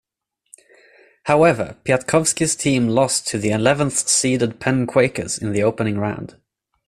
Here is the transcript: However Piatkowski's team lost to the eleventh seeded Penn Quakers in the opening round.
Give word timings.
However 1.25 1.77
Piatkowski's 1.83 2.55
team 2.55 2.87
lost 2.87 3.27
to 3.27 3.37
the 3.37 3.51
eleventh 3.51 4.07
seeded 4.09 4.59
Penn 4.59 4.87
Quakers 4.87 5.37
in 5.37 5.51
the 5.51 5.61
opening 5.61 5.99
round. 5.99 6.37